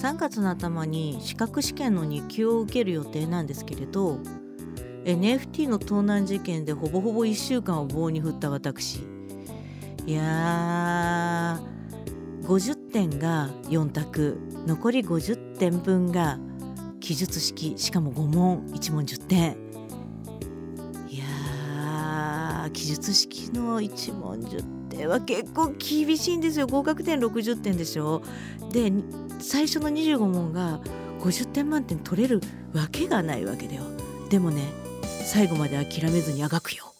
[0.00, 4.18] 3月の頭に資格試験の2級を受ける予定なんですけれど
[5.04, 9.00] NFT の盗難事件でほぼほぼ1週間を棒に振った私。
[10.06, 16.38] いやー50点が4択残り50点分が
[17.00, 19.56] 記述式しかも5問1問10点。
[21.08, 26.66] いやー記述式の1問10点は結構厳しいんですよ。
[26.66, 28.22] 合格点60点でしょ。
[28.72, 28.90] で
[29.40, 30.80] 最初の25問が
[31.20, 32.40] 50点満点取れる
[32.72, 33.82] わけがないわけだよ。
[34.28, 34.62] でもね
[35.24, 36.94] 最後まで諦めずにあがくよ。